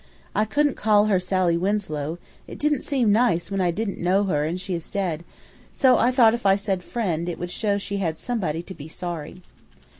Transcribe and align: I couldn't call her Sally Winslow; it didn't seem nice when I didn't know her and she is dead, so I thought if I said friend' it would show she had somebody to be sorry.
I 0.33 0.45
couldn't 0.45 0.77
call 0.77 1.05
her 1.05 1.19
Sally 1.19 1.55
Winslow; 1.55 2.17
it 2.47 2.57
didn't 2.57 2.81
seem 2.81 3.11
nice 3.11 3.51
when 3.51 3.61
I 3.61 3.69
didn't 3.69 3.99
know 3.99 4.23
her 4.23 4.45
and 4.45 4.59
she 4.59 4.73
is 4.73 4.89
dead, 4.89 5.23
so 5.71 5.99
I 5.99 6.09
thought 6.09 6.33
if 6.33 6.43
I 6.43 6.55
said 6.55 6.83
friend' 6.83 7.29
it 7.29 7.37
would 7.37 7.51
show 7.51 7.77
she 7.77 7.97
had 7.97 8.17
somebody 8.17 8.63
to 8.63 8.73
be 8.73 8.87
sorry. 8.87 9.43